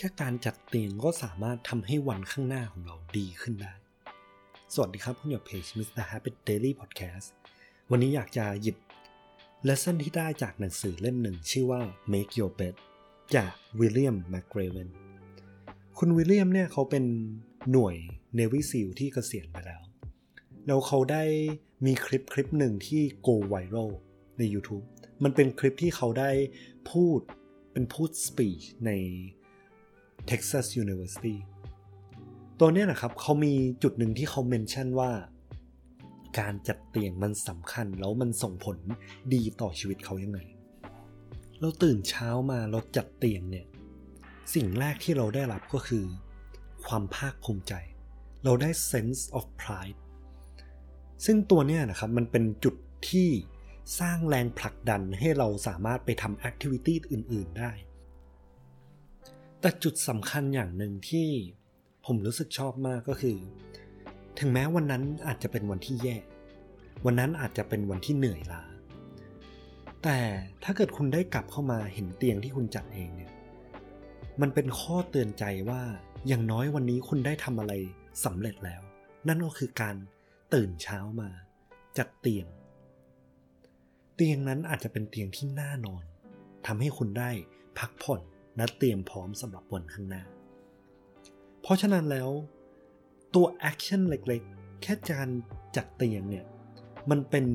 [0.00, 3.72] แค่การจัดเตียงก็สามารถทำให้วันข้างหน้าของเราดีขึ้นได้
[4.74, 6.04] สวัสดีครับคุณอยู่เพจ Mr.
[6.10, 7.28] Happy Daily Podcast
[7.90, 8.76] วันนี้อยากจะหยิบ
[9.68, 11.80] lesson ที่ได้จากหนังสือเล่มหนึ่งชื่อว่า
[12.12, 12.74] Make Your Bed
[13.34, 14.88] จากวิลเลียมแมคเกรเวน
[15.98, 17.04] คุณวิลเลียมเนี่ยเขาเป็น
[17.72, 17.96] หน่วย
[18.38, 19.82] Navy SEAL ที่เกษียณไปแล้ว
[20.66, 21.24] แล้วเขาได้
[21.86, 23.90] มีคลิปคลิปหนึ่งที่ go viral
[24.38, 24.84] ใน YouTube
[25.22, 26.30] มันเป็นคลิปที่เขาได้
[26.90, 27.20] พูด
[27.72, 28.92] เป็นพูด speech ใน
[30.28, 31.36] Texas University
[32.60, 35.12] ตัวเนี้ยนะครับเขามีจุดหนึ่งที่เขาเมนชั่นว่า
[36.38, 38.76] การจัดเตียงมันสำคัญแล้วมันส่งผล
[39.34, 40.40] ดีต่อชีวิตเขายังไง
[41.60, 43.66] เราตื่นเช้ามาเราจัดเตียงเนี่ย
[44.54, 46.04] สิ่งแรกที่เราได้รับก็คือ
[46.86, 47.74] ความภาคภูมิใจ
[48.44, 49.98] เราได้ sense of pride
[51.24, 52.74] ซึ่งตัวเนี้ยนะครับมันเป็นจุด
[53.10, 53.28] ที่
[54.00, 57.72] สร้างแรงผลักดันให้เราสามารถไปทำแอคทิวิตี้อื่น ๆ ได้
[59.68, 61.28] แต่จุดสำคัญอย่างหนึ่งที่
[62.06, 63.36] ผมรู้สึกชอบมากก็คือ
[64.38, 66.16] ถึงแม้วันนั้นอาจจะเป็นวันที่แย่
[67.04, 68.62] วันนั้นอาจจะเป็นวันที่เหนื่อยล้า
[70.02, 70.18] แต่
[70.64, 73.32] ถ้าเกิดคุณได้กลับเข้ามาเห็นเตียงที่คุณจัดเองเนี่ย
[74.40, 75.82] มันเป็นข้อเตือนใจว่า
[76.28, 77.72] อย่างน้อยวันนี้คุณได้ทำอะไร
[78.24, 78.82] สำเร็จแล้ว
[79.28, 79.96] นั่นก็คือการ
[80.54, 81.30] ตื่นเช้ามา
[81.98, 82.46] จัดเตียง
[84.14, 86.04] เตียงนั้นอาจจะเป็นเตียงที่น่านอน
[86.66, 87.30] ทำให้คุณได้
[87.80, 88.22] พักผ่อน
[88.58, 90.22] และเตรียมพร้อมสำหรับวันข้างหน้า
[91.62, 92.30] เพราะฉะนั้นแล้ว
[93.34, 95.28] ตัวแอคชั่นเล็กๆ แค่การ
[95.76, 96.46] จัดเตียงเนี่ย
[97.10, 97.46] มันเป็น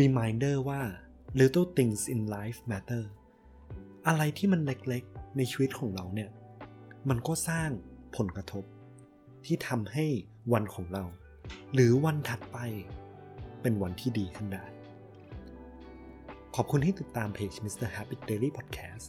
[0.00, 0.82] reminder ว่า
[1.40, 3.04] little things in life matter
[4.06, 6.30] อะไรที่มันเล็กๆ ในชีวิตของเราเนี่ย
[7.08, 7.70] มันก็สร้าง
[8.16, 8.64] ผลกระทบ
[9.46, 10.06] ที่ทำให้
[10.52, 11.04] วันของเรา
[11.74, 12.58] หรือวันถัดไป
[13.62, 14.64] เป็นวันที่ดีขึ้นได้
[16.54, 17.88] ขอบคุณที่ติดตามเพจ Mr.
[17.96, 19.08] Happy Daily Podcast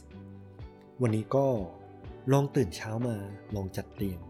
[1.04, 1.46] วันนี้ก็
[2.32, 3.16] ลองตื่นเช้ามา
[3.56, 4.20] ลองจัดเตรียม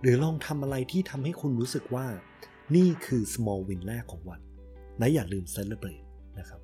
[0.00, 2.06] หรือลองทำอะไรที่ทำให้คุณรู้สึกว่า
[2.76, 4.40] นี่คือ small win แรกของวัน
[4.98, 6.04] และอย่าลืม celebrate
[6.38, 6.60] นะครับ